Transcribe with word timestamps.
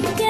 लिख 0.00 0.23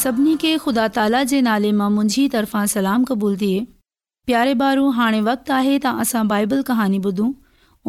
सभिनी 0.00 0.34
खे 0.42 0.50
ख़ुदा 0.64 0.84
ताला 0.96 1.18
जे 1.30 1.38
नाले 1.46 1.70
मां 1.78 1.86
मुंहिंजी 1.94 2.22
तरफ़ां 2.34 2.68
सलाम 2.74 3.02
क़बूल 3.08 3.34
थिए 3.40 3.56
प्यारे 4.30 4.52
ॿारु 4.60 4.84
हाणे 4.98 5.18
वक़्तु 5.26 5.52
आहे 5.56 5.72
त 5.78 5.90
असां 6.04 6.22
बाइबल 6.30 6.62
कहानी 6.68 7.00
ॿुधूं 7.10 7.26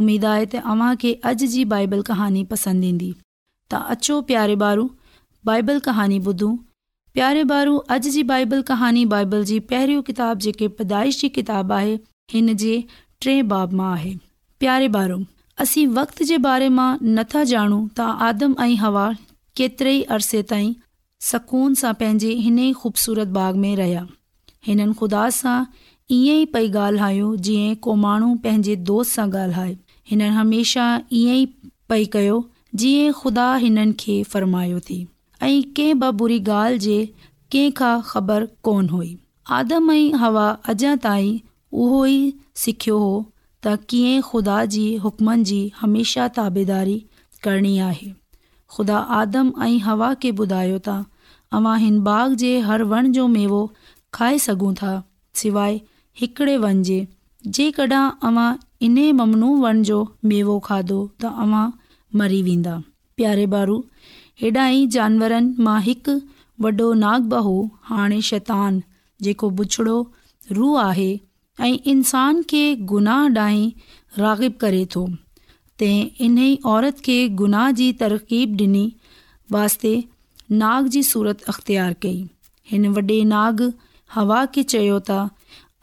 उमेदु 0.01 0.27
आहे 0.31 0.45
त 0.55 0.63
अव्हांखे 0.73 1.13
अॼु 1.31 1.47
जी 1.53 1.63
बाइबल 1.75 2.01
कहानी 2.09 2.41
पसंदि 2.49 2.89
ईंदी 2.95 3.11
तव्हां 3.75 3.95
अचो 3.95 4.17
प्यारे 4.33 4.57
ॿारु 4.71 4.83
बाइबल 5.51 5.79
कहानी 5.87 6.19
ॿुधूं 6.27 6.51
प्यारे 7.19 7.45
ॿारु 7.53 7.77
अॼु 7.97 8.13
जी 8.17 8.23
बाइबल 8.33 8.67
कहानी 8.73 9.05
बाइबल 9.15 9.47
जी 9.53 9.59
पहिरियों 9.71 10.03
किताबु 10.11 10.45
जेकी 10.49 10.71
पैदाइश 10.81 11.21
जी 11.23 11.31
आहे 11.61 11.95
हिन 12.37 12.55
जे 12.67 12.75
टे 13.27 13.37
बाब 13.55 13.79
मां 13.83 13.91
आहे 13.99 14.13
प्यारे 14.65 14.91
ॿारु 14.99 15.21
असीं 15.67 15.87
वक़्तु 16.03 16.29
जे 16.33 16.43
बारे 16.51 16.69
मां 16.81 16.89
नथा 17.19 17.47
ॼाणूं 17.57 17.81
त 18.01 18.13
आदम 18.31 18.59
ऐं 18.67 18.75
हवा 18.87 19.09
केतिरे 19.63 19.99
ई 20.13 20.49
ताईं 20.55 20.73
सकून 21.29 21.73
सां 21.79 21.93
पंहिंजे 21.99 22.29
हिन 22.43 22.57
ई 22.59 22.71
खूबसूरत 22.83 23.27
बाग़ 23.37 23.57
में 23.63 23.75
रहिया 23.79 24.05
हिननि 24.67 24.93
ख़ुदा 25.01 25.23
सां 25.37 25.55
ईअं 26.15 26.39
ई 26.39 26.45
पई 26.55 26.69
ॻाल्हायो 26.83 27.27
जीअं 27.47 27.75
को 27.87 27.93
माण्हू 28.05 28.29
पंहिंजे 28.45 28.75
दोस्त 28.91 29.11
सां 29.19 29.25
ॻाल्हाए 29.35 29.75
हिननि 30.11 30.29
हमेशह 30.37 31.15
ईअं 31.19 31.35
ई 31.41 31.45
पई 31.93 32.05
कयो 32.15 32.37
जीअं 32.83 33.11
ख़ुदा 33.19 33.45
हिननि 33.65 33.93
खे 34.03 34.15
फ़र्मायो 34.31 34.79
थी 34.89 34.97
ऐं 35.47 35.51
कंहिं 35.79 36.09
बुरी 36.23 36.39
ॻाल्हि 36.47 36.79
जे 36.87 36.97
कंहिं 37.55 38.01
ख़बर 38.09 38.47
कोन 38.69 38.89
हुई 38.95 39.11
आदम 39.59 39.91
ऐं 39.97 40.21
हवा 40.25 40.47
अञा 40.75 40.95
ताईं 41.07 41.39
उहो 41.83 41.99
ई 42.15 42.21
सिखियो 42.65 42.97
हो 43.05 43.13
त 43.65 43.77
कीअं 43.93 44.25
ख़ुदा 44.31 44.57
जी 44.77 44.85
हुकमनि 45.05 45.47
जी 45.53 45.61
हमेशह 45.83 46.27
ताबेदारी 46.39 46.97
करणी 47.45 47.77
आहे 47.89 48.11
ख़ुदा 48.75 48.97
आदम 49.21 49.51
ऐं 49.63 49.77
हवा 49.85 50.09
खे 50.23 50.29
ॿुधायो 50.43 50.75
त 50.85 50.93
अव्हां 51.57 51.79
हिन 51.83 51.95
बाग 52.07 52.35
जे 52.41 52.51
हर 52.67 52.83
वण 52.91 53.09
जो 53.17 53.23
मेवो 53.37 53.57
खाए 54.17 54.37
सघूं 54.43 54.69
था 54.81 54.91
सवाइ 55.41 55.75
हिकिड़े 56.21 56.53
वन 56.65 56.79
जे 56.89 56.99
जेकॾहिं 57.57 58.03
अवां 58.29 58.45
इन 58.87 58.97
ममनू 59.19 59.49
वण 59.63 59.81
जो 59.89 59.97
मेवो 60.33 60.55
खाधो 60.69 60.99
त 61.23 61.33
अव्हां 61.47 61.65
मरी 62.21 62.41
वेंदा 62.49 62.75
प्यारे 63.21 63.47
बारू 63.55 63.75
हेॾा 64.43 64.67
ई 64.75 64.85
जानवरनि 64.97 65.65
मां 65.69 65.77
हिकु 65.89 66.15
वॾो 66.67 66.87
नाग 67.03 67.27
बाहू 67.35 67.57
हाणे 67.89 68.21
शैतान 68.29 68.81
जेको 69.27 69.49
बुछड़ो 69.59 69.97
रूह 70.59 70.79
आहे 70.85 71.09
ऐं 71.67 71.73
इंसान 71.95 72.41
खे 72.53 72.63
गुनाह 72.93 73.27
ॾांहीं 73.39 73.69
रागिब 74.25 74.55
करे 74.65 74.85
थो 74.95 75.03
तंहिं 75.81 76.25
इन 76.25 76.37
ई 76.37 76.49
औरत 76.75 76.99
खे 77.07 77.13
गुनाह 77.41 77.69
जी 77.77 77.85
तरक़ीब 77.99 78.57
ॾिनी 78.63 78.81
वास्ते 79.55 79.93
नाग 80.61 80.89
जी 80.95 81.01
सूरत 81.09 81.45
अख़्तियार 81.53 81.95
कई 82.05 82.19
हिन 82.71 82.91
वॾे 82.97 83.15
नाग 83.29 83.63
हवा 84.17 84.41
खे 84.57 84.63
चयो 84.73 84.99
त 84.99 85.15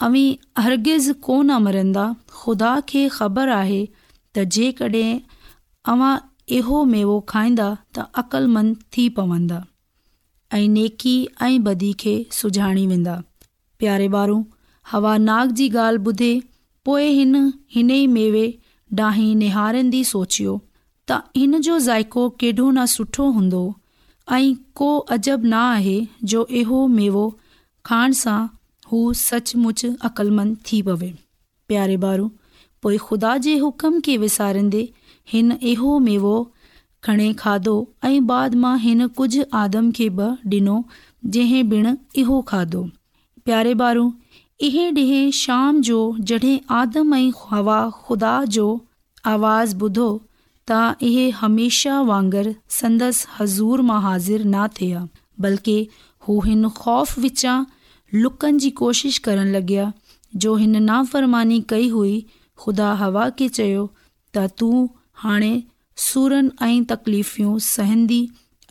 अवी 0.08 0.22
अर्गिज़ 0.62 1.08
कोन 1.28 1.56
मरंदा 1.64 2.04
ख़ुदा 2.34 2.70
खे 2.92 3.02
ख़बर 3.16 3.54
आहे 3.56 3.80
त 3.80 4.44
जेकॾहिं 4.58 5.10
अवां 5.94 6.12
इहो 6.60 6.84
मेवो 6.92 7.18
खाईंदा 7.34 7.66
त 7.72 8.06
अक़लमंद 8.24 8.78
थी 8.96 9.08
पवंदा 9.18 9.58
ऐं 10.60 10.68
नेकी 10.76 11.16
ऐं 11.48 11.60
बदी 11.70 11.90
खे 12.04 12.14
सुञाणी 12.38 12.86
वेंदा 12.94 13.18
प्यारे 13.82 14.08
ॿारु 14.22 14.38
हवा 14.94 15.18
नाग 15.26 15.60
जी 15.62 15.68
ॻाल्हि 15.76 16.00
ॿुधे 16.12 16.32
पोइ 16.90 17.12
हिन 17.20 17.36
हिन 17.78 17.94
ई 18.00 18.06
मेवे 18.20 18.46
ॾाही 19.04 19.34
निहारंदी 19.34 20.02
सोचियो 20.10 20.52
त 21.10 21.16
हिन 21.36 21.60
जो 21.66 21.78
ज़ाइको 21.86 22.28
केॾो 22.42 22.70
न 22.70 22.84
सुठो 22.94 23.26
हूंदो 23.36 23.60
ऐं 24.36 24.54
को 24.80 24.88
अजब 25.16 25.44
न 25.44 25.52
आहे 25.62 25.96
जो 26.32 26.46
इहो 26.60 26.86
मेवो 26.96 27.24
खाइण 27.90 28.12
सां 28.20 28.38
हू 28.90 29.00
सचमुचि 29.22 29.90
अक़लमंद 30.08 30.56
थी 30.70 30.80
पवे 30.88 31.10
प्यारे 31.72 31.96
ॿार 32.10 32.22
पोइ 32.82 32.96
खुदा 33.08 33.36
जे 33.48 33.56
हुकम 33.64 33.98
खे 34.08 34.16
विसारींदे 34.24 34.84
हिन 35.32 35.52
इहो 35.72 35.98
मेवो 36.08 36.34
खणे 37.06 37.32
खाधो 37.42 37.76
ऐं 38.10 38.26
बाद 38.32 38.54
मां 38.64 38.76
हिन 38.86 39.06
कुझु 39.20 39.42
आदम 39.64 39.90
खे 40.00 40.08
बि 40.20 40.30
ॾिनो 40.60 40.76
जंहिं 41.36 41.64
ॿिणु 41.78 41.94
इहो 42.22 42.40
खाधो 42.52 42.86
प्यारे 43.48 43.74
ॿारू 43.88 44.10
इहे 44.66 44.88
ॾींहं 44.90 45.30
शाम 45.38 45.80
जो 45.86 45.98
जॾहिं 46.28 46.56
आदम 46.76 47.14
ऐं 47.14 47.30
हवा 47.50 47.78
ख़ुदा 48.04 48.30
जो 48.54 48.64
आवाज़ 49.32 49.74
ॿुधो 49.82 50.08
त 50.70 50.78
इहे 51.08 51.26
हमेशह 51.42 52.00
वांगुरु 52.08 52.52
संदसि 52.78 53.26
हज़ूर 53.38 53.80
मां 53.90 54.00
हाज़िर 54.06 54.44
न 54.44 54.66
थिया 54.78 55.02
बल्कि 55.44 55.76
हू 56.28 56.38
हिन 56.46 56.68
ख़ौफ़ 56.78 57.18
विचां 57.24 57.56
लुकनि 58.14 58.58
जी 58.64 58.70
कोशिशि 58.82 59.20
करणु 59.26 59.52
लॻया 59.56 59.84
जो 60.44 60.54
हिन 60.62 60.74
नाफ़रमानी 60.88 61.58
कई 61.74 61.88
हुई 61.94 62.16
ख़ुदा 62.64 62.88
हवा 63.04 63.28
खे 63.42 63.48
चयो 63.58 63.84
त 64.36 64.46
तूं 64.62 64.80
हाणे 65.26 65.52
सुरनि 66.08 66.50
ऐं 66.70 66.84
तकलीफ़ूं 66.94 67.54
सहंदी 67.70 68.20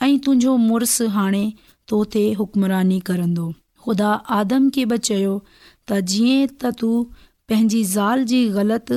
ऐं 0.03 0.17
तुंहिंजो 0.27 0.57
मुड़ुसु 0.67 1.07
हाणे 1.17 1.45
तो 1.89 2.03
ते 2.17 2.25
हुकमरानी 2.41 2.99
करंदो 3.11 3.47
ख़ुदा 3.85 4.11
आदम 4.41 4.69
खे 4.75 4.83
बि 4.91 4.97
चयो 5.09 5.33
त 5.89 5.99
जीअं 6.13 6.47
त 6.61 6.69
तूं 6.79 6.95
पंहिंजी 7.51 7.83
ज़ाल 7.91 8.23
जी 8.31 8.39
ग़लति 8.55 8.95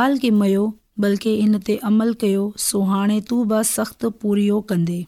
ॻाल्हि 0.00 0.18
खे 0.24 0.30
मयो 0.40 0.64
बल्कि 1.04 1.32
इन 1.44 1.58
ते 1.68 1.76
अमल 1.90 2.12
कयो 2.20 2.42
सो 2.64 2.80
हाणे 2.90 3.20
तूं 3.30 3.38
बि 3.52 3.62
सख़्तु 3.70 4.10
पूरियो 4.24 4.60
कंदे 4.72 4.98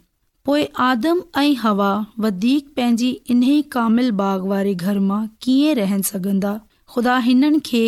पोइ 0.48 0.64
आदम 0.84 1.20
ऐं 1.42 1.54
हवा 1.64 1.90
वधीक 2.26 2.72
पंहिंजी 2.78 3.10
इन 3.34 3.42
ई 3.42 3.60
कामिल 3.76 4.10
बाग़ 4.22 4.46
वारे 4.54 4.74
घर 4.86 4.98
मां 5.10 5.20
कीअं 5.46 5.74
रहनि 5.80 6.02
सघंदा 6.10 6.52
ख़ुदा 6.94 7.16
हिननि 7.28 7.60
खे 7.70 7.84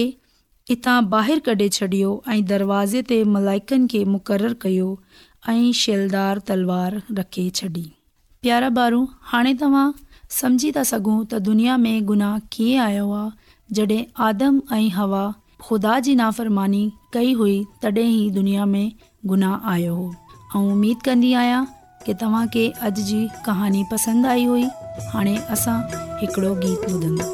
हितां 0.70 0.98
ॿाहिरि 1.16 1.44
कढे 1.48 1.68
छॾियो 1.78 2.12
ऐं 2.34 2.40
दरवाज़े 2.54 3.02
ते 3.12 3.22
मलाइकनि 3.38 3.88
खे 3.94 4.04
मुक़ररु 4.16 4.60
कयो 4.66 4.88
ऐं 5.54 5.72
शैलदार 5.82 6.44
तलवार 6.52 7.02
रखे 7.20 7.48
छॾी 7.60 7.86
प्यारा 8.44 8.68
ॿारु 8.80 9.04
हाणे 9.32 9.52
तव्हां 9.64 9.86
समझी 10.40 10.70
था 10.76 10.82
सघूं 10.90 11.18
त 11.32 11.38
दुनिया 11.48 11.76
में 11.84 12.04
गुनाह 12.06 12.38
कीअं 12.54 12.80
आयो 12.84 13.10
आहे 13.16 13.74
जॾहिं 13.78 13.98
आदम 14.28 14.60
ऐं 14.76 14.88
हवा 14.94 15.22
ख़ुदा 15.66 15.98
जी 16.06 16.14
नाफ़रमानी 16.22 16.82
कई 17.16 17.32
हुई 17.40 17.56
तॾहिं 17.82 18.06
ई 18.10 18.28
दुनिया 18.40 18.64
में 18.74 18.92
गुनाह 19.34 19.70
आयो 19.74 19.94
हो 19.96 20.08
ऐं 20.60 20.70
उमेद 20.74 21.02
कंदी 21.04 21.32
आहियां 21.42 21.62
की 22.06 22.14
तव्हांखे 22.24 22.66
अॼु 22.88 23.06
जी 23.12 23.20
कहानी 23.46 23.84
पसंदि 23.92 24.28
आई 24.36 24.44
हुई 24.54 24.66
हाणे 25.14 25.36
असां 25.58 25.78
हिकिड़ो 26.22 26.54
गीत 26.66 26.90
ॿुधंदा 26.96 27.32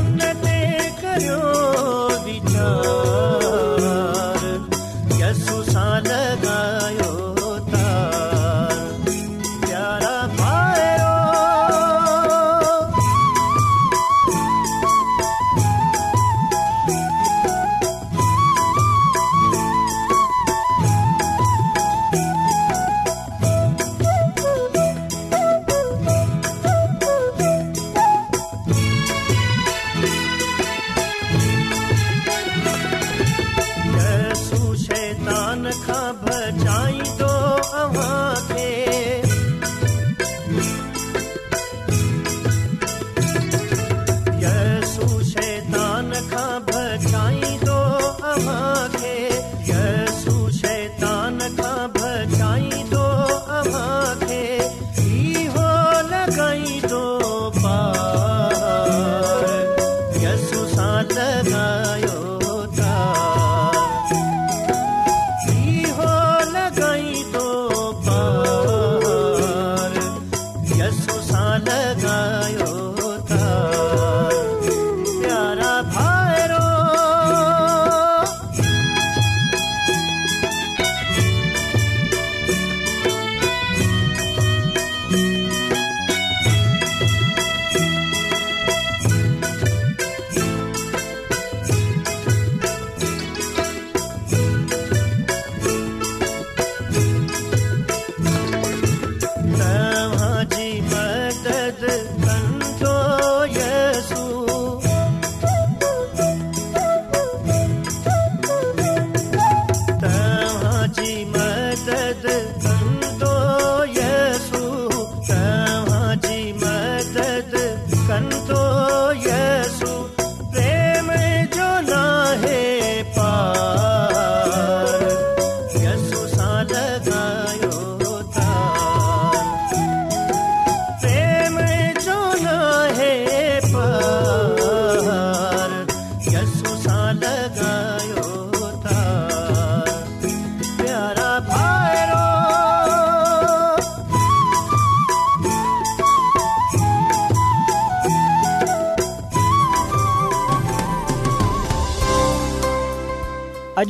न 0.00 0.32
ते 0.42 0.56
करियो 1.02 1.40
वीचार 2.26 2.91
Sí. 54.94 55.31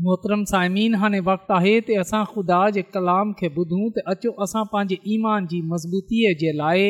मोहतरम 0.00 0.44
साइमिन 0.50 0.94
हाणे 1.00 1.18
वक़्तु 1.28 1.52
आहे 1.54 1.72
त 1.86 1.96
असां 2.02 2.20
ख़ुदा 2.32 2.58
जे 2.76 2.82
कलाम 2.94 3.32
खे 3.40 3.48
ॿुधूं 3.56 3.88
त 3.96 4.04
अचो 4.12 4.30
असां 4.44 4.62
पंहिंजे 4.74 4.96
ईमान 5.14 5.46
जी 5.52 5.60
मज़बूतीअ 5.72 6.32
जे 6.42 6.52
लाइ 6.60 6.86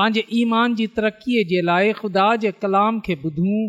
पंहिंजे 0.00 0.22
ईमान 0.40 0.74
जी 0.80 0.86
तरक़ीअ 0.96 1.44
जे 1.52 1.62
लाइ 1.68 1.92
खुदा 2.00 2.26
जे 2.44 2.50
कलाम 2.64 2.98
खे 3.08 3.14
ॿुधूं 3.22 3.62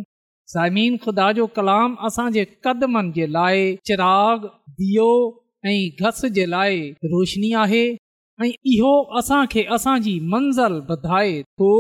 साइमन 0.56 0.98
ख़ुदा 1.06 1.32
जो 1.40 1.46
कलाम 1.60 1.96
असांजे 2.10 2.46
कदमनि 2.68 3.12
जे 3.20 3.28
लाइ 3.38 3.64
चिराग 3.90 4.50
दियो 4.82 5.08
ऐं 5.72 5.78
घस 6.08 6.22
जे 6.40 6.46
लाइ 6.56 6.84
रोशनी 7.16 7.52
आहे 7.64 7.84
ऐं 8.44 8.52
इहो 8.76 8.94
असांखे 9.22 9.66
असांजी 9.80 10.20
मंज़िल 10.36 10.80
ॿधाए 10.98 11.42
थो 11.62 11.74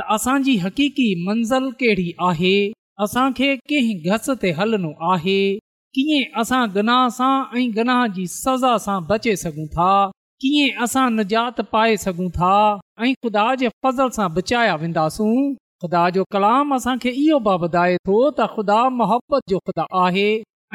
त 0.00 0.08
असांजी 0.20 0.56
हक़ीक़ी 0.68 1.08
मंज़िल 1.26 1.70
कहिड़ी 1.80 2.08
आहे 2.30 2.56
असांखे 3.06 3.52
कंहिं 3.72 4.00
घस 4.12 4.30
ते 4.42 4.50
हलणो 4.60 4.92
आहे 5.14 5.40
कीअं 5.96 6.40
असां 6.42 6.60
गनाह 6.74 7.00
सां 7.14 7.30
ऐं 7.60 7.70
गनाह 7.78 8.02
जी 8.18 8.26
सज़ा 8.34 8.68
सां 8.84 8.98
बचे 9.08 9.32
सघूं 9.40 9.64
था 9.72 9.88
कीअं 10.44 10.84
असां 10.84 11.02
निजात 11.16 11.60
पाए 11.74 11.96
सघूं 12.04 12.28
था 12.36 12.52
ऐं 13.06 13.10
ख़ुदा 13.24 13.42
जे 13.62 13.68
फज़ल 13.86 14.08
सां 14.18 14.28
बचाया 14.36 14.74
वेंदासूं 14.84 15.34
ख़ुदा 15.84 16.04
जो 16.16 16.24
कलाम 16.36 16.72
असांखे 16.76 17.10
इहो 17.24 17.38
बि 17.48 17.54
ॿुधाए 17.66 17.96
थो 18.10 18.16
त 18.38 18.46
ख़ुदा 18.54 18.78
मोहबत 19.00 19.52
जो 19.54 19.58
ख़ुदा 19.66 19.86
आहे 20.04 20.26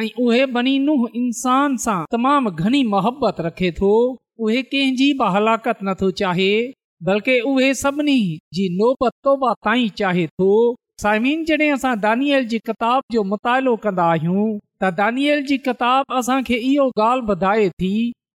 ऐं 0.04 0.08
उहे 0.26 0.46
बनी 0.60 0.78
नुंहुं 0.86 1.10
इंसान 1.24 1.78
सां 1.88 1.98
तमामु 2.18 2.52
घणी 2.66 2.84
मोहबत 2.94 3.42
रखे 3.48 3.72
थो 3.82 3.92
उहे 4.46 4.62
कंहिंजी 4.76 5.10
बि 5.24 5.32
हलाकत 5.38 5.84
नथो 5.90 6.12
चाहे 6.22 6.50
बल्कि 7.10 7.40
उहे 7.54 7.74
सभिनी 7.84 8.20
जी 8.60 8.70
नोबत 8.82 9.34
चाहे 10.04 10.28
थो 10.38 10.52
साइमिन 11.06 11.44
जॾहिं 11.48 11.98
दानियल 12.08 12.48
जी 12.54 12.58
किताब 12.72 13.16
जो 13.18 13.24
मुतालो 13.34 13.76
कंदा 13.88 14.06
आहियूं 14.14 14.46
दानियल 14.84 15.42
जी 15.46 15.56
किताब 15.68 16.12
असांखे 16.18 16.56
इहो 16.56 16.90
ॻाल्हि 17.02 17.26
ॿुधाए 17.32 17.68
थी 17.82 17.92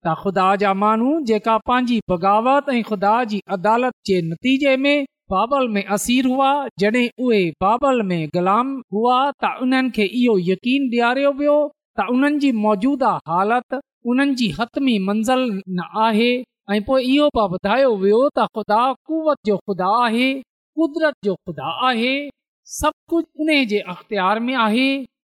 त 0.06 0.12
ख़ुदा 0.20 0.44
जा 0.60 0.72
माण्हू 0.82 1.08
जेका 1.28 1.56
पंहिंजी 1.66 1.98
बग़ावत 2.10 2.68
ऐं 2.74 2.80
ख़ुदा 2.90 3.10
जी 3.32 3.40
अदालत 3.56 3.92
जे 4.08 4.20
नतीजे 4.28 4.76
में 4.84 5.04
में 5.32 5.68
में 5.74 5.84
असीर 5.96 6.26
हुआ 6.26 6.52
ग़ुलाम 6.82 8.70
हुआ 8.94 9.18
त 9.44 9.50
उन्हनि 9.64 9.90
खे 9.98 10.04
इहो 10.20 10.36
यकीन 10.48 10.88
ॾियारियो 10.94 11.32
वियो 11.42 11.58
त 12.00 12.06
उन्हनि 12.14 12.38
जी 12.46 12.52
मौजूदा 12.62 13.12
हालत 13.34 13.78
जी 14.40 14.48
हतमी 14.60 14.96
मंज़िल 15.10 15.44
न 15.68 15.92
आहे 16.06 16.30
ऐं 16.76 16.80
पोइ 16.88 17.12
इहो 17.14 17.28
ॿुधायो 17.46 17.92
वियो 18.06 18.22
त 18.38 18.48
ख़ुदा 18.56 19.92
आहे 20.06 20.30
कुदरत 20.40 21.22
जो 21.28 21.34
ख़ुदा 21.42 21.76
आहे 21.90 22.12
अख़्तियार 23.78 24.40
में 24.48 24.54
आहे 24.66 24.90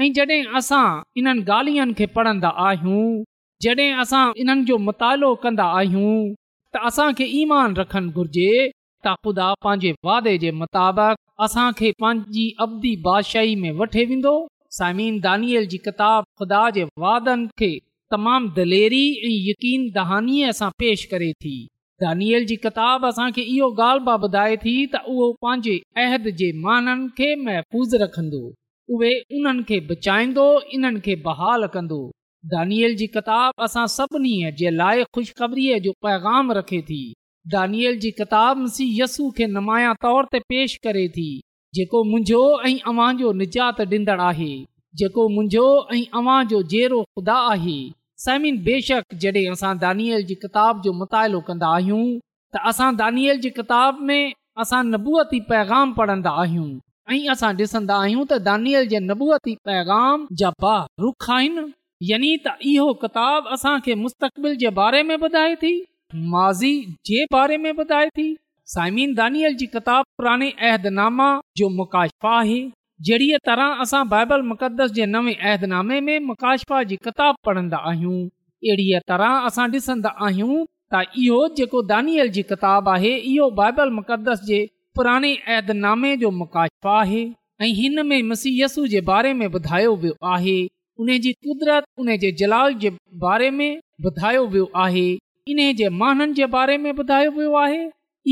ऐं 0.00 0.12
जॾहिं 0.12 0.44
असां 0.58 0.86
इन्हनि 1.20 1.42
ॻाल्हियुनि 1.54 1.92
खे 1.98 2.06
पढ़ंदा 2.14 2.48
आहियूं 2.66 3.10
इन्हनि 3.66 4.64
जो 4.70 4.76
मुतालो 4.86 5.28
कंदा 5.42 5.64
आहियूं 5.80 6.14
त 6.74 6.80
असांखे 6.88 7.24
ईमान 7.40 7.76
रखणु 7.80 8.10
घुर्जे 8.18 8.54
त 9.04 9.06
ख़ुदा 9.24 9.46
पंहिंजे 9.66 9.92
वादे 10.08 10.32
जे 10.44 10.50
मुताबिक़ 10.62 11.20
असांखे 11.46 11.90
पंहिंजी 12.04 12.46
अवधी 12.66 12.92
बादशाही 13.04 13.54
में 13.62 13.70
वठे 13.82 14.04
वेंदो 14.10 14.34
साइम 14.78 15.20
दानियल 15.28 15.66
जी 15.74 15.78
किताब 15.86 16.26
ख़ुदा 16.40 16.64
जे 16.78 16.84
वादनि 17.04 17.46
खे 17.62 17.70
तमामु 18.16 18.52
दिलेरी 18.58 19.04
ऐं 19.30 19.32
यकीन 19.50 19.88
दहानी 20.00 20.36
सां 20.62 20.70
पेश 20.84 21.04
करे 21.12 21.30
थी 21.44 21.54
दानियल 22.06 22.50
जी 22.52 22.56
किताब 22.66 23.06
असांखे 23.12 23.46
इहो 23.54 23.70
ॻाल्हि 23.84 24.08
बि 24.10 24.26
ॿुधाए 24.32 24.56
थी 24.66 24.76
त 24.96 25.04
उहो 25.16 25.32
पंहिंजे 25.46 25.78
अहद 26.08 26.28
जे 26.42 26.52
माननि 26.68 27.08
खे 27.20 27.32
महफ़ूज़ 27.46 27.96
रखंदो 28.06 28.44
उहे 28.92 29.10
उन्हनि 29.36 29.62
खे 29.68 29.78
बचाईंदो 29.90 30.44
इन्हनि 30.76 31.00
खे 31.04 31.14
बहाल 31.26 31.66
कंदो 31.74 31.98
दानियल 32.54 32.94
जी 32.96 33.06
किताब 33.16 33.62
असां 33.66 33.86
सभिनी 33.96 34.32
जे 34.58 34.70
लाइ 34.70 35.04
खु़शख़रीअ 35.14 35.78
जो 35.86 35.92
पैगाम 36.06 36.52
रखे 36.58 36.80
थी 36.90 36.98
दानियल 37.54 37.98
जी 38.04 38.10
किताब 38.20 38.66
यस्सू 38.98 39.30
खे 39.38 39.46
नुमाया 39.54 39.92
तौर 40.02 40.28
ते 40.34 40.38
पेश 40.52 40.76
करे 40.86 41.06
थी 41.16 41.26
जेको 41.78 42.02
मुंहिंजो 42.10 42.42
ऐं 42.68 42.76
अव्हां 42.92 43.16
जो 43.22 43.32
निजात 43.40 43.80
ॾींदड़ 43.94 44.20
आहे 44.28 44.50
जेको 45.00 45.28
मुंहिंजो 45.36 45.64
ऐं 45.94 46.04
अवां 46.20 46.38
जो 46.52 46.62
जहिड़ो 46.76 47.02
ख़ुदा 47.04 47.38
आहे 47.56 47.78
समिन 48.24 48.62
बेशक 48.70 49.18
जॾहिं 49.24 49.50
असां 49.56 49.72
दानियल 49.88 50.24
जी 50.30 50.34
किताब 50.46 50.82
जो 50.84 50.92
मुतालो 51.00 51.40
कंदा 51.48 51.74
आहियूं 51.80 52.04
त 52.56 52.62
असां 52.72 52.94
दानियल 53.02 53.40
जी 53.46 53.50
किताब 53.60 54.06
में 54.10 54.22
असां 54.64 54.84
नबूअती 54.94 55.40
पैगाम 55.52 55.94
पढ़ंदा 56.00 56.30
आहियूं 56.44 56.70
ऐं 57.12 57.20
मुकाशफ़ा 57.20 58.42
आहे 72.40 72.70
जहिड़ीअ 73.02 73.38
तरह 73.46 74.02
बाइबल 74.10 74.42
मुक़दस 74.50 74.90
जे 74.98 75.06
नवे 75.06 75.32
अहदनामे 75.40 76.00
में 76.00 76.34
किताब 76.40 77.34
पढ़ंदा 77.46 77.76
आहियूं 77.90 78.20
अहिड़ीअ 78.22 79.00
तरह 79.08 79.44
असां 79.46 79.66
ॾिसंदा 79.72 80.10
आहियूं 80.26 80.64
त 80.94 81.00
इहो 81.22 81.38
जेको 81.58 81.82
दानियल 81.90 82.28
जी 82.38 82.42
किताब 82.52 82.88
आहे 82.96 83.14
इहो 83.32 83.50
बाइबल 83.60 83.90
मुक़दस 83.98 84.40
जे 84.50 84.62
पुराने 84.98 85.32
ऐ 85.56 85.60
आहे 86.86 87.22
ऐं 87.62 87.68
हिन 87.74 88.02
में 88.06 88.22
मसीयसु 88.30 88.86
जे 88.92 89.00
बारे 89.10 89.32
में 89.34 89.46
ॿुधायो 89.46 89.94
वियो 90.04 90.14
आहे 90.32 90.56
उन 91.00 91.08
जी 91.24 91.32
कुदरत 91.46 91.84
उन 92.00 92.16
जे 92.22 92.30
जलाल 92.40 92.74
जे 92.84 92.90
बारे 93.24 93.50
में 93.58 93.68
ॿुधायो 94.06 94.46
वियो 94.54 94.70
आहे 94.84 95.06
इन 95.52 95.72
जे 95.80 95.88
माननि 96.00 96.32
जे 96.38 96.46
बारे 96.54 96.76
में 96.84 96.90
ॿुधायो 96.92 97.30
वियो 97.38 97.54
आहे 97.62 97.80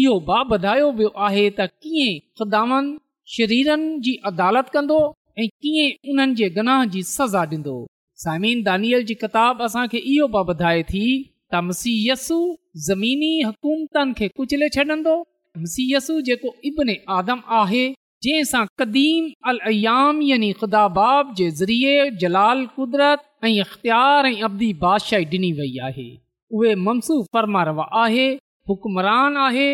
इहो 0.03 0.19
बि 0.31 0.55
ॿुधायो 0.57 0.91
वियो 0.99 1.13
आहे 1.29 1.49
त 1.61 1.69
कीअं 1.83 2.13
ख़्दान 2.43 2.93
शरीरनि 3.37 3.99
जी 4.07 4.15
अदालत 4.33 4.69
कंदो 4.77 4.99
ऐं 5.39 5.49
कीअं 5.49 5.89
उन्हनि 6.13 6.35
जे 6.43 6.49
गनाह 6.61 6.85
जी 6.97 7.03
सज़ा 7.17 7.45
ॾींदो 7.57 7.77
सामिन 8.25 8.63
दानियल 8.69 9.05
जी 9.11 9.15
किताब 9.25 9.63
असांखे 9.69 9.99
इहो 10.15 10.29
बि 10.37 10.47
ॿुधाए 10.55 10.83
थी 10.93 11.05
त 11.55 11.61
मसीयसु 11.69 12.41
ज़मीनी 12.89 13.33
हुकूमतनि 13.49 14.13
खे 14.23 14.29
कुचले 14.43 14.69
छॾंदो 14.79 15.17
स 15.61 16.11
जेको 16.27 16.53
इब्न 16.65 16.95
आदम 17.15 17.41
आहे 17.61 17.83
जंहिं 18.27 18.45
सां 18.51 18.65
क़दीम 18.79 19.25
अली 19.53 20.53
ख़ुदा 20.61 20.85
जे 21.41 21.49
ज़रिए 21.59 22.11
जलाल 22.23 22.65
कुदरत 22.77 23.25
ऐं 23.45 23.51
इख़्तियार 23.65 24.27
ऐं 24.27 24.41
अदी 24.49 24.73
बादशाही 24.85 25.25
ॾिनी 25.35 25.53
वई 25.61 25.75
आहे 25.89 26.07
उहे 26.61 26.75
ममसूफ़ 26.87 27.27
फर्मा 27.33 27.63
रवा 27.71 27.89
आहे 28.05 28.27
हुकमरान 28.69 29.37
आहे 29.47 29.69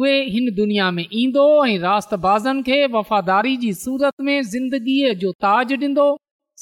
उहे 0.00 0.16
हिन 0.34 0.54
दुनिया 0.56 0.90
में 0.98 1.06
ईंदो 1.22 1.46
ऐं 1.66 1.78
रातबाज़नि 1.86 2.62
खे 2.70 2.84
वफ़ादारी 2.98 3.56
जी 3.64 3.72
सूरत 3.84 4.20
में 4.28 4.40
ज़िंदगीअ 4.54 5.12
जो 5.24 5.32
ताज 5.46 5.72
ॾींदो 5.78 6.08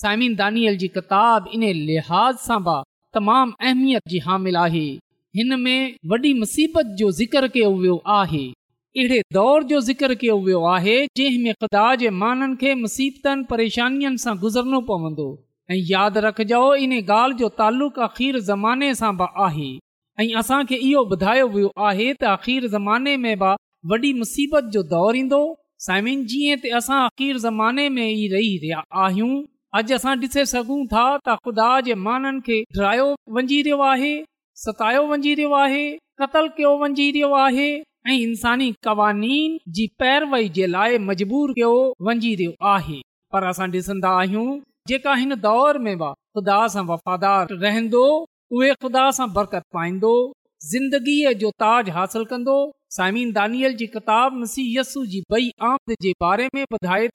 साइमिन 0.03 0.35
दानियल 0.45 0.77
जी 0.85 0.89
किताब 0.99 1.51
इन 1.55 1.69
लिहाज़ 1.91 2.49
सां 2.49 2.63
बि 2.69 2.83
तमामु 3.15 3.55
अहमियत 3.71 4.09
जी 4.15 4.19
हामिल 4.31 4.57
आहे 4.67 4.89
हिन 5.37 5.55
में 5.61 5.95
वॾी 6.11 6.33
मुसीबत 6.39 6.87
जो 6.99 7.11
ज़िकर 7.17 7.47
कयो 7.49 7.71
वियो 7.81 7.97
आहे 8.13 8.45
अहिड़े 8.49 9.21
दौर 9.33 9.65
जो 9.65 9.81
ज़िकर 9.89 10.15
कयो 10.21 10.37
वियो 10.45 10.63
आहे 10.67 10.97
जंहिं 11.17 11.43
में 11.43 11.53
ख़ुदा 11.61 11.85
जे 12.01 12.11
माननि 12.23 12.57
खे 12.61 12.75
मुसीबतनि 12.75 13.45
परेशानियुनि 13.51 14.19
सां 14.23 14.37
गुज़रणो 14.41 14.81
पवंदो 14.89 15.27
ऐं 15.71 15.77
यादि 15.91 16.21
रखजो 16.25 16.63
इन 16.87 16.93
ॻाल्हि 17.01 17.39
जो 17.39 17.49
तालुक 17.61 17.99
अख़ीर 18.09 18.39
ज़माने 18.49 18.95
सां 19.03 19.13
बि 19.21 19.27
आहे 19.47 19.69
ऐं 20.21 20.29
असांखे 20.41 20.75
इहो 20.89 21.05
ॿुधायो 21.17 21.47
वियो 21.55 21.71
आहे 21.91 22.13
त 22.15 22.25
अख़ीर 22.33 22.67
ज़माने 22.75 23.17
में 23.27 23.35
बि 23.43 23.55
वॾी 23.91 24.13
मुसीबत 24.23 24.71
जो 24.79 24.83
दौर 24.95 25.17
ईंदो 25.23 25.41
साइमिन 25.87 26.25
जीअं 26.35 26.57
त 26.65 26.73
असां 26.83 27.01
अख़ीर 27.05 27.39
ज़माने 27.47 27.89
में 28.01 28.03
ई 28.05 28.27
रही 28.35 28.51
रहिया 28.65 28.83
आहियूं 29.05 29.31
अॼु 29.83 29.97
असां 30.01 30.17
ॾिसे 30.27 30.45
सघूं 30.57 30.81
था 30.97 31.05
त 31.29 31.39
ख़ुदा 31.47 31.71
जे 31.91 31.95
माननि 32.09 32.45
खे 32.51 32.61
डरायो 32.81 33.09
वञी 33.39 33.61
रहियो 33.71 33.81
आहे 33.93 34.13
सतायो 34.63 35.03
वञी 35.11 35.33
रहियो 35.35 35.53
आहे 35.55 35.85
क़तल 36.23 36.49
कयो 36.59 37.29
आहे 37.35 37.71
ऐं 38.13 39.59
पैरवई 40.03 40.49
जे 40.59 40.67
लाइ 40.73 40.99
मजबूर 41.07 41.53
कयो 41.59 42.49
आहे 42.75 42.99
पर 43.37 43.45
असां 43.51 43.69
ॾिसंदा 43.75 44.09
आहियूं 44.25 44.45
जेका 44.89 45.15
हिन 45.21 45.35
दौर 45.47 45.79
में 45.87 45.97
ख़ुदा 46.03 46.59
वफ़ादारु 46.93 47.57
रहंदो 47.65 48.03
उहे 48.61 48.71
ख़ुदा 48.85 49.05
सां 49.21 49.29
बरक़त 49.39 49.63
पाईंदो 49.79 50.13
ज़िंदगीअ 50.73 51.33
जो 51.45 51.51
ताज 51.65 51.91
हासिल 51.99 52.25
कंदो 52.33 52.59
साइमीन 52.99 53.33
दानियल 53.41 53.77
जी 53.83 53.87
किताब 53.97 54.41
बारे 56.27 56.49
में 56.59 56.65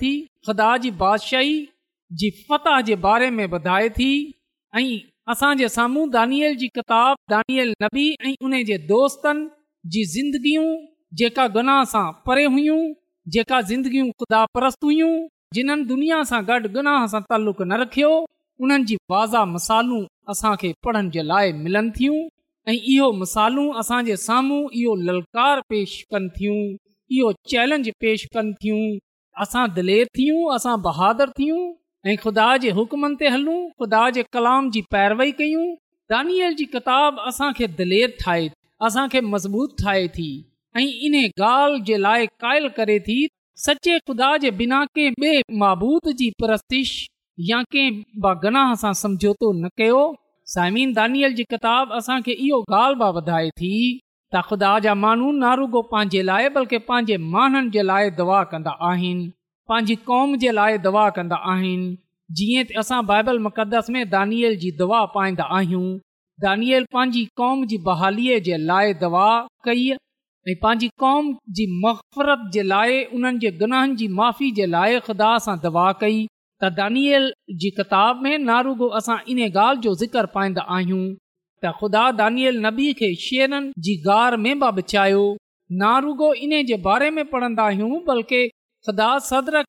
थी 0.02 0.16
ख़ुदा 0.48 0.76
जी 0.88 0.92
बादशाही 1.06 2.36
फताह 2.50 2.82
जे 2.92 2.96
बारे 3.08 3.30
में 3.38 3.46
ॿुधाए 3.52 3.90
थी 4.00 4.14
ऐं 4.78 4.86
असांजे 5.32 5.68
साम्हूं 5.70 6.10
दानियल 6.16 6.54
जी 6.62 6.68
किताब 6.76 7.16
दानियल 7.34 7.72
नबी 7.84 8.06
ऐं 8.28 8.34
उन 8.46 8.52
जे 8.70 8.78
दोस्तनि 8.90 9.46
जी 9.94 10.02
ज़िंदगियूं 10.16 10.68
जेका 11.22 11.46
गुनाह 11.56 11.84
सां 11.94 12.06
परे 12.28 12.44
हुयूं 12.56 12.82
जेका 13.36 13.60
ज़िंदगियूं 13.72 14.38
परस्त 14.58 14.84
हुयूं 14.90 15.10
जिन्हनि 15.58 15.86
दुनिया 15.94 16.22
सां 16.32 16.42
गॾु 16.50 16.70
गुनाह 16.76 17.06
सां 17.16 17.22
तल्लुक 17.32 17.62
न 17.70 17.80
रखियो 17.84 18.12
उन्हनि 18.66 18.86
जी 18.92 18.98
वाज़ा 19.14 19.42
मसालू 19.54 20.00
असांखे 20.34 20.72
पढ़ण 20.88 21.10
जे 21.18 21.24
लाइ 21.32 21.54
मिलनि 21.64 21.92
थियूं 22.00 22.20
ऐं 22.70 22.76
इहो 22.94 23.12
मसालूं 23.22 23.66
असांजे 23.84 24.18
साम्हूं 24.28 24.62
इहो 24.84 24.94
ललकार 25.10 25.62
पेश 25.74 25.96
कनि 26.16 26.30
थियूं 26.38 26.60
इहो 27.20 27.34
चैलेंज 27.56 27.90
पेश 28.06 28.26
कनि 28.38 28.54
थियूं 28.62 28.82
असां 29.46 29.66
दिलेर 29.80 30.06
थियूं 30.20 30.42
असां 30.60 30.76
बहादुरु 30.90 31.36
थियूं 31.42 31.62
ऐं 32.12 32.16
ख़ुदा 32.24 32.46
जे 32.64 32.70
हुकमनि 32.78 33.16
ते 33.20 33.28
हलूं 33.34 33.60
ख़ुदा 33.82 34.00
जे 34.16 34.24
कलाम 34.36 34.68
जी 34.74 34.82
पैरवई 34.96 35.32
कयूं 35.42 35.72
असांखे 37.30 37.68
दिलेर 37.80 38.10
ठाहे 38.24 38.44
असांखे 38.88 39.22
मज़बूत 39.30 39.74
ठाहे 39.84 40.04
थी 40.18 40.28
ऐं 40.78 40.84
इन 41.08 41.16
ॻाल्हि 41.24 41.80
जे 41.88 41.98
लाइ 42.04 42.26
कायल 42.44 42.68
करे 42.76 43.00
थी 43.08 43.18
सचे 43.66 43.98
ख़ुदा 44.10 44.30
जे 44.44 44.52
बिना 44.60 44.84
कंहिं 44.96 45.22
ॿिए 45.30 45.42
महबूत 45.64 46.08
जी 46.22 46.30
परस्तिश 46.44 46.92
या 47.50 47.62
कंहिं 47.76 48.30
गनाह 48.44 48.74
सां 48.84 48.94
समझोतो 49.02 49.52
न 49.62 49.70
कयो 49.84 50.02
साइमिन 50.54 50.94
दानियल 51.00 51.34
जी 51.40 51.44
किताब 51.56 51.94
असांखे 52.02 52.34
इहो 52.48 52.60
ॻाल्हि 52.76 53.00
बि 53.04 53.10
वधाए 53.20 53.50
थी 53.62 53.74
त 54.36 54.42
ख़ुदा 54.50 54.78
जा 54.88 54.94
माण्हू 55.08 55.32
नारूगो 55.44 55.82
पंहिंजे 55.96 56.22
लाइ 56.32 56.50
बल्कि 56.60 56.78
पंहिंजे 56.92 57.18
माण्हुनि 57.38 57.76
जे 57.80 57.88
लाइ 57.94 58.10
दवा 58.22 58.44
कंदा 58.54 58.74
आहिनि 58.92 59.28
पंहिंजी 59.70 59.96
क़ौम 60.08 60.36
जे 60.42 60.52
लाइ 60.56 60.78
दवा 60.82 61.04
कंदा 61.18 61.36
आहिनि 61.52 61.86
जीअं 62.40 62.64
त 62.72 62.82
असां 62.82 63.00
बाइबल 63.12 63.40
मुक़द्दस 63.46 63.88
में 63.96 64.02
दानियल 64.12 64.56
जी 64.64 64.70
दवा 64.82 65.00
पाईंदा 65.16 65.46
आहियूं 65.60 65.86
दानियल 66.44 66.84
पंहिंजी 66.98 67.24
कौम 67.42 67.64
जी 67.72 67.78
बहालीअ 67.88 68.36
जे 68.50 68.60
लाइ 68.72 68.94
दवा 69.04 69.24
कई 69.68 69.88
आहे 69.96 70.56
पंहिंजी 70.66 70.90
कौम 71.04 71.32
जी 71.60 71.66
मफ़रत 71.86 72.44
जे 72.58 72.66
लाइ 72.74 73.00
उन्हनि 73.20 73.42
जे 73.46 73.52
गुनाहनि 73.64 73.98
जी 74.04 74.08
माफ़ी 74.20 74.52
जे 74.60 74.68
लाइ 74.76 75.00
ख़ुदा 75.08 75.30
सां 75.48 75.56
दवा 75.66 75.88
कई 76.04 76.20
त 76.26 76.72
दानिअल 76.82 77.26
जी 77.64 77.72
किताब 77.80 78.22
में 78.28 78.48
नारुगो 78.52 78.90
असां 79.02 79.20
इन 79.36 79.42
ॻाल्हि 79.50 79.84
जो 79.88 79.96
ज़िक्र 80.04 80.26
पाईंदा 80.38 80.68
आहियूं 80.78 81.02
त 81.12 81.72
ख़ुदा 81.80 82.06
दानियल 82.24 82.62
नबी 82.68 82.92
खे 83.02 83.12
शेरनि 83.26 83.88
जी 83.90 83.98
गार 84.10 84.38
में 84.46 84.68
बिछायो 84.82 85.26
नारुगो 85.86 86.32
इन 86.50 86.56
जे 86.74 86.80
बारे 86.90 87.10
में 87.20 87.24
पढ़ंदा 87.36 87.68
आहियूं 87.72 88.02
बल्कि 88.12 88.44
सदा 88.86 89.08
सदरक 89.28 89.66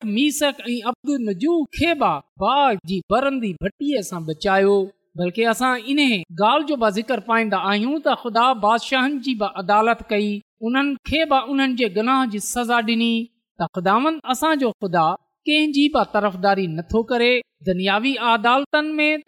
ऐं 3.83 4.01
बचायो 4.27 4.73
बल्कि 5.19 5.43
असां 5.51 5.71
इन 5.93 5.99
ॻाल्हि 5.99 6.67
जो 6.69 6.75
बि 6.81 6.89
ज़िकर 6.97 7.19
पाईंदा 7.29 7.57
आहियूं 7.69 7.99
त 8.07 8.13
ख़ुदा 8.23 8.43
बादशाहनि 8.65 9.19
जी 9.27 9.33
बि 9.39 9.47
अदालत 9.61 10.03
कई 10.09 10.27
उन्हनि 10.69 10.95
खे 11.09 11.23
बि 11.31 11.39
उन्हनि 11.53 11.75
जे 11.79 11.87
गनाह 11.95 12.25
जी 12.33 12.39
सज़ा 12.49 12.77
ॾिनी 12.89 14.19
असांजो 14.33 14.69
ख़ुदा 14.83 15.05
कंहिंजी 15.49 15.87
बि 15.95 16.03
तरफ़दारी 16.13 16.67
नथो 16.77 17.01
करे 17.13 17.31
दुनियावी 17.69 18.13
अदालतन 18.33 18.93
में 18.97 19.21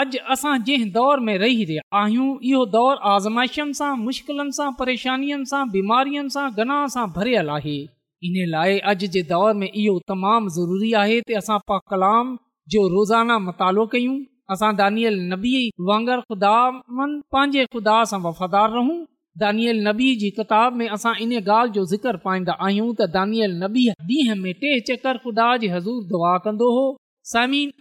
अॼु 0.00 0.18
असां 0.32 0.50
जंहिं 0.66 0.90
दौर 0.94 1.20
में 1.26 1.36
रही 1.42 1.64
रहिया 1.68 1.82
आहियूं 2.00 2.26
इहो 2.48 2.64
दौरु 2.74 2.98
आज़माइशनि 3.12 3.74
सां 3.78 3.88
मुश्किलनि 4.06 4.52
सां 4.58 4.66
परेशानियुनि 4.80 5.48
सां 5.52 5.62
बीमारियुनि 5.72 6.30
सां 6.34 6.44
गना 6.58 6.76
सां 6.94 7.04
भरियल 7.16 7.48
आहे 7.56 7.72
इन 8.28 8.36
लाइ 8.52 8.76
अॼु 8.92 9.08
जे 9.14 9.22
दौर 9.32 9.54
में 9.62 9.66
इहो 9.68 9.94
तमामु 10.12 10.48
ज़रूरी 10.58 10.90
आहे 11.02 11.16
कलाम 11.90 12.36
जो 12.74 12.82
रोज़ाना 12.92 13.38
मतालो 13.48 13.86
कयूं 13.96 14.14
दानियल 14.82 15.18
नबी 15.32 15.54
वांगरे 15.90 16.20
ख़ुदा 16.28 16.54
ख़ुदा 17.74 17.96
सां 18.12 18.20
वफ़ादार 18.28 18.70
रहूं 18.78 18.96
दानियल 19.44 19.82
नबी 19.88 20.12
जी 20.22 20.30
किताब 20.38 20.78
में 20.82 20.88
असां 20.98 21.16
इन 21.26 21.36
ॻाल्हि 21.42 21.76
जो 21.80 21.84
ज़िक्र 21.96 22.16
पाईंदा 22.28 22.56
आहियूं 22.68 22.94
त 23.00 23.10
दानियल 23.18 23.58
नबी 23.66 23.88
ॾींहं 24.14 24.40
में 24.46 24.52
टे 24.64 24.72
चकर 24.92 25.22
ख़ुदा 25.26 25.50
हज़ूर 25.76 26.00
दुआ 26.14 26.34
कंदो 26.46 26.70
हो 26.78 26.86
इन 27.36 27.72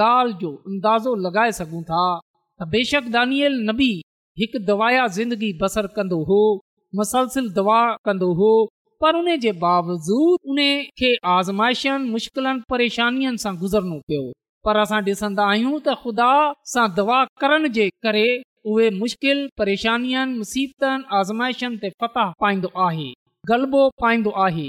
ॻाल्हि 0.00 0.34
जो 0.40 0.50
अंदाज़ो 0.54 1.14
लगाए 1.26 1.52
सघूं 1.52 1.82
था 1.90 2.04
बेशक 2.72 3.04
दानियल 3.14 3.58
नबी 3.70 3.90
हिकु 4.38 4.58
दवाया 4.66 5.06
ज़िंदगी 5.16 5.52
बसर 5.62 5.86
कंदो 5.96 6.18
हो 6.28 6.38
मुसलसिल 6.98 7.50
दवा 7.52 7.80
कंदो 8.06 8.32
हो 8.40 8.50
पर 9.02 9.16
उन 9.18 9.36
जे 9.44 9.52
बावजूद 9.64 10.38
उन 10.50 10.58
खे 10.98 11.14
आज़माइशनि 11.36 12.08
मुश्किलनि 12.10 12.62
परेशानियुनि 12.70 13.38
सां 13.44 13.54
गुज़रनो 13.62 13.98
पियो 14.08 14.22
पर 14.66 14.76
असां 14.84 15.00
डि॒सन्दा 15.08 15.46
आहियूं 15.54 15.72
त 15.80 15.96
ख़ुदा 16.04 16.28
सां 16.74 16.86
दवा 17.00 17.18
करण 17.42 17.68
जे 17.78 17.88
करे 18.06 18.24
उहे 18.74 18.88
मुश्किल 19.00 19.42
परेशानियुनि 19.62 20.38
मुसीबतनि 20.38 21.04
आज़माइशनि 21.20 21.76
ते 21.84 21.90
फताह 22.04 22.32
पाईंदो 22.46 22.72
आहे 22.88 23.10
ग़लबो 23.52 23.84
पाईंदो 24.04 24.30
आहे 24.48 24.68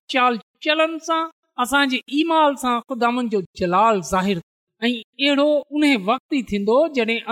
असांजे 1.65 1.99
ईमाल 2.19 2.53
सां 2.63 2.75
खुदान 2.89 3.23
जो 3.33 3.41
जलाल 3.61 3.97
ज़ाहिर 4.11 4.39
ऐं 4.85 4.91
अहिड़ो 4.91 5.51
उन 5.75 5.83
वक़्त 6.11 6.31
ई 6.37 6.41
थींदो 6.51 6.77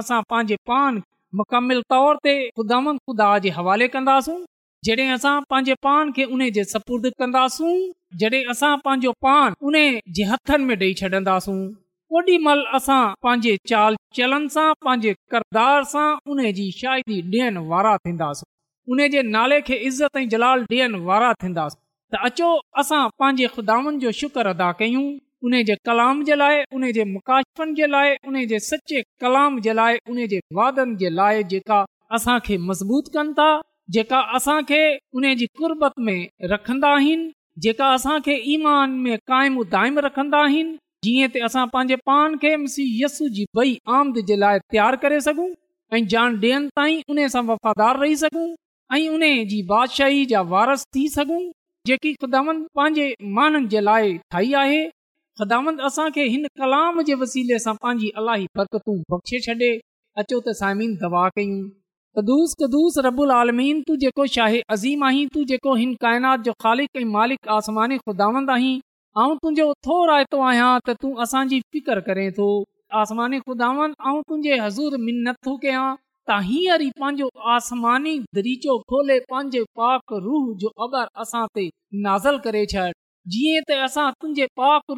असां 0.00 0.20
पंहिंजे 0.31 0.57
पान 0.70 0.92
मुकमिल 1.38 1.81
तौर 1.95 2.16
ते 2.27 2.33
ख़ुदानि 2.49 2.97
ख़ुदा 3.09 3.27
जे 3.43 3.51
हवाले 3.59 3.87
कंदासूं 3.95 4.38
जॾहिं 4.87 5.07
असां 5.16 5.35
पंहिंजे 5.51 5.75
पान 5.87 6.11
खे 6.16 6.25
उन 6.37 6.40
जे 6.57 6.64
सपुर्द 6.73 7.07
कंदासूं 7.23 7.75
जॾहिं 8.23 8.45
असां 8.55 8.77
पंहिंजो 8.87 9.12
पान 9.27 9.53
उन 9.66 9.77
जे 10.19 10.25
हथनि 10.31 10.64
में 10.71 10.75
ॾेई 10.81 10.95
छॾंदासूं 11.01 11.57
ओॾी 12.19 12.38
महिल 12.47 12.64
असां 12.81 13.03
पंहिंजे 13.23 13.57
चाल 13.73 13.97
चलन 14.16 14.49
सां 14.57 14.66
पंहिंजे 14.85 15.12
किरदार 15.35 15.85
सां 15.93 16.09
उन 16.35 16.43
जी 16.59 16.71
शाइदी 16.81 17.21
ॾियण 17.37 17.57
वारा 17.73 17.97
थींदासीं 18.07 18.49
उन 18.93 19.07
जे 19.16 19.23
नाले 19.37 19.61
खे 19.71 19.77
इज़त 19.93 20.16
ऐं 20.16 20.29
जलाल 20.35 20.64
ॾियण 20.71 20.95
वारा 21.11 21.33
थींदासीं 21.45 21.81
त 22.14 22.25
अचो 22.31 22.53
असां 22.85 23.03
पंहिंजे 23.21 23.47
ख़ुदानि 23.57 23.99
जो 24.07 24.11
शुक्र 24.23 24.47
अदा 24.57 24.73
कयूं 24.83 25.07
उन 25.44 25.62
जे 25.64 25.74
कलाम 25.87 26.22
जे 26.24 26.35
लाइ 26.37 26.62
उने 26.74 26.92
जे 26.92 27.05
मुकाशमनि 27.12 27.74
जे 27.74 27.87
लाइ 27.87 28.16
उने 28.29 28.44
जे 28.46 28.59
सचे 28.61 29.00
कलाम 29.20 29.59
जे 29.66 29.72
लाइ 29.72 29.96
उन 30.11 30.26
जे 30.33 30.40
वादनि 30.57 30.96
जे 31.03 31.11
लाइ 31.11 31.42
जेका 31.53 31.79
असांखे 32.16 32.57
मज़बूत 32.70 33.05
कनि 33.14 33.33
था 33.38 33.46
जेका 33.96 34.18
असां 34.38 34.57
उन 34.61 35.35
जी 35.42 35.46
कुरबत 35.61 35.92
में 36.09 36.26
रखंदा 36.53 36.88
आहिनि 36.96 37.33
जेका 37.66 37.88
असां 37.94 38.18
ईमान 38.57 38.90
में 39.05 39.16
क़ाइमु 39.31 39.64
दायम 39.76 39.98
रखंदा 40.09 40.42
आहिनि 40.50 40.79
जीअं 41.05 41.29
त 41.35 41.44
असां 41.50 41.66
पंहिंजे 41.76 41.96
पान 42.11 42.37
खे 42.44 42.53
यस्सू 43.00 43.29
जी 43.40 43.46
बई 43.59 43.74
आमदन 43.96 44.26
जे 44.31 44.37
लाइ 44.44 44.61
तयार 44.74 44.96
करे 45.05 45.20
सघूं 45.31 45.48
ऐं 45.98 46.03
जान 46.14 46.38
ॾियनि 46.44 46.68
ताईं 46.81 47.03
उन 47.14 47.26
सां 47.38 47.42
वफ़ादार 47.55 48.00
रही 48.07 48.20
सघूं 48.26 48.46
ऐं 48.94 49.03
उनजी 49.16 49.62
बादशाही 49.74 50.24
जा 50.35 50.40
वारस 50.55 50.87
थी 50.94 51.09
सघूं 51.18 51.42
जेकी 51.90 52.12
ख़ुदा 52.22 52.44
पंहिंजे 52.53 53.09
माननि 53.40 53.68
जे 53.76 53.81
लाइ 53.90 54.16
ठाही 54.35 54.53
आहे 54.64 54.81
ख़ुदामंद 55.40 55.81
असांखे 55.88 56.22
हिन 56.29 56.44
कलाम 56.61 57.00
जे 57.11 57.14
वसीले 57.20 57.59
सां 57.64 57.72
पंहिंजी 57.83 58.09
अलाही 58.22 58.46
बरक़त 58.59 58.81
तूं 58.88 58.96
बोश्शे 59.12 59.38
छॾे 59.46 59.68
अचो 60.22 60.38
त 60.48 60.55
साइमीन 60.61 60.90
दवा 61.03 61.22
कयूं 61.38 61.55
कदुूस 62.18 62.53
कदुस 62.62 62.98
रबुल 63.07 63.33
आलमीन 63.38 63.81
तूं 63.90 63.96
जेको 64.03 64.26
शाहे 64.37 64.61
अज़ीम 64.76 65.07
आहीं 65.09 65.24
तूं 65.37 65.44
जेको 65.53 65.74
हिन 65.83 65.94
काइनात 66.05 66.44
जो 66.48 66.53
ख़ालिक़ 66.64 67.05
मालिक 67.14 67.48
आसमान 67.57 67.96
ख़ुदांद 68.05 68.50
आहीं 68.59 68.74
ऐं 69.24 69.35
तुंहिंजो 69.40 69.68
थो 69.88 69.98
रायतो 70.12 70.42
आहियां 70.50 70.70
त 70.87 70.98
तूं 71.05 71.12
असांजी 71.26 71.62
फिकर 71.76 72.03
करें 72.12 72.24
थो 72.40 72.50
आसमान 73.07 73.40
ख़ुदांदे 73.48 74.61
हज़ूर 74.66 75.03
मिनथ 75.09 75.53
कयां 75.66 75.88
त 76.29 76.42
हींअर 76.53 76.87
ई 76.88 76.94
पंहिंजो 77.03 77.33
आसमानी 77.59 78.16
दरीचो 78.40 78.79
खोले 78.92 79.20
पंहिंजे 79.35 79.64
पाक 79.83 80.18
रूह 80.31 80.53
जो 80.64 80.74
अगरि 80.88 81.09
असां 81.26 81.46
ते 81.61 81.70
नाज़ 82.09 82.35
करे 82.48 82.66
छॾ 82.74 82.90
जीअं 83.29 83.63
त 83.69 83.77
असां 83.87 84.11
तुंहिंजे 84.23 84.47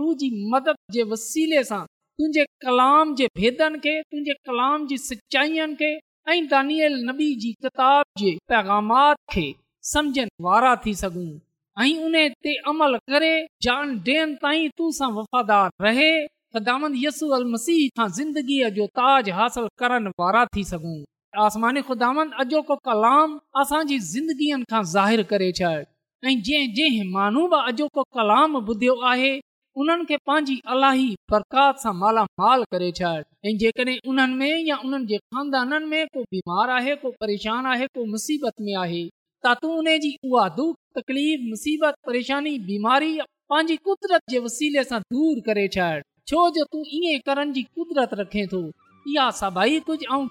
रूह 0.00 0.12
जी 0.22 0.26
मदद 0.52 0.76
जे 0.96 1.02
वसीले 1.12 1.62
सां 1.70 1.80
तुंहिंजे 1.88 2.44
कलाम 2.64 3.14
जे 3.20 3.26
भेदनि 3.40 3.78
खे 3.86 3.94
तुंहिंजे 4.02 4.32
कलाम 4.50 4.86
जी 4.92 4.96
सचाईअनि 5.06 5.74
खे 5.82 5.88
ऐं 6.34 6.46
दानियल 6.52 6.94
नबी 7.08 7.30
जी 7.44 7.52
किताब 7.64 8.04
जे 8.22 8.34
पैगामात 8.52 9.16
खे 9.34 9.46
समुझनि 9.92 10.32
वारा 10.48 10.74
थी 10.86 10.94
सघूं 11.02 11.28
ऐं 11.82 11.94
उन 12.08 12.14
ते 12.46 12.54
अमल 12.74 12.96
करे 13.14 13.32
जान 13.66 13.96
ॾियनि 14.10 14.36
ताईं 14.44 14.68
तू 14.78 14.90
सां 15.00 15.10
वफ़ादार 15.18 15.70
रहे 15.88 16.12
ख़दामंद 16.56 16.94
यसू 17.04 17.28
अल 17.38 17.44
मसीह 17.52 17.88
खां 17.98 18.08
ज़िंदगीअ 18.18 18.68
जो 18.78 18.86
ताज 19.02 19.30
हासिल 19.40 19.66
करण 19.82 20.06
वारा 20.22 20.44
थी 20.56 20.64
सघूं 20.72 20.96
आसमान 21.46 21.80
ख़ुदामन 21.90 22.30
अॼोको 22.44 22.76
कलाम 22.90 23.38
असांजी 23.64 23.98
ज़िंदगीअ 24.12 24.60
खां 24.74 24.82
ज़ाहिरु 24.94 25.24
करे 25.34 25.50
छॾियो 25.60 25.84
ऐं 26.24 26.40
जंहिं 26.46 27.08
मानू 27.12 27.46
अॼोको 27.58 28.02
कलाम 28.16 28.54
ॿुधियो 28.56 28.94
आहे 29.10 29.30
उन्हनि 29.82 30.04
खे 30.10 30.16
पंहिंजी 30.28 30.60
कुदरत 43.84 44.20
जे 44.30 44.38
वसीले 44.38 44.84
सां 44.84 45.00
दूर 45.00 45.40
करे 45.48 45.66
छो 45.68 46.48
जो 46.54 46.64
तू 46.72 46.84
ईअं 46.86 47.20
करण 47.26 47.52
जी 47.52 47.62
कुदरत 47.74 48.14
रखे 48.22 48.46
थो 48.52 48.62
इहा 49.10 49.30
सभी 49.42 49.80
कुझु 49.90 50.30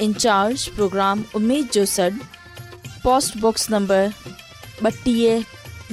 इंचार्ज 0.00 0.66
प्रोग्राम 0.76 1.22
उमेद 1.36 1.68
जो 1.72 1.84
सॾ 1.94 2.08
पोस्टबॉक्स 3.04 3.70
नंबर 3.70 4.08
ॿटीह 4.86 5.44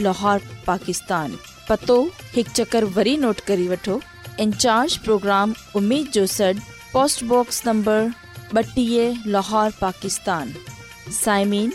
लाहौर 0.04 0.42
पाकिस्तान 0.68 1.36
पतो 1.70 2.02
हिकु 2.36 2.52
चकर 2.54 2.84
वरी 2.98 3.18
नोट 3.28 3.40
करे 3.50 3.68
वठो 3.68 4.00
इंचार्ज 4.48 4.98
प्रोग्राम 5.08 5.54
जो 6.14 6.26
सॾ 6.40 6.52
पोस्टबॉक्स 6.94 7.66
नंबर 7.68 8.10
ॿटीह 8.62 9.24
लाहौर 9.32 9.72
पाकिस्तान 9.82 10.54
साइमीन 11.24 11.72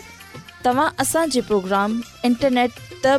तव्हां 0.65 0.89
असांजे 0.99 1.41
प्रोग्राम 1.49 2.01
इंटरनेट 2.25 2.79
त 3.05 3.17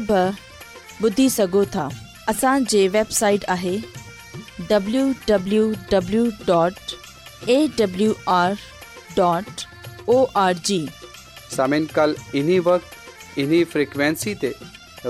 बुधी 1.00 1.28
सघो 1.30 1.64
था 1.74 1.88
असांजे 2.28 2.86
वेबसाइट 2.88 3.40
आहे 3.48 3.76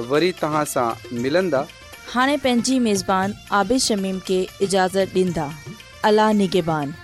वरी 0.09 0.31
तव्हां 0.43 0.93
ملندا 1.13 1.19
मिलंदा 1.21 1.63
हाणे 2.15 2.35
पंहिंजी 2.43 2.79
मेज़बान 2.87 3.33
आबिशमीम 3.61 4.19
खे 4.27 4.41
इजाज़त 4.69 5.15
ॾींदा 5.23 5.49
अला 6.11 6.29
نگہبان 6.41 7.04